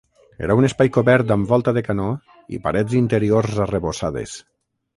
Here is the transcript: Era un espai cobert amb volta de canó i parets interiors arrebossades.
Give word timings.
Era 0.45 0.53
un 0.59 0.65
espai 0.69 0.89
cobert 0.95 1.33
amb 1.35 1.49
volta 1.51 1.73
de 1.77 1.83
canó 1.89 2.07
i 2.59 2.63
parets 2.65 2.99
interiors 3.03 3.63
arrebossades. 3.69 4.39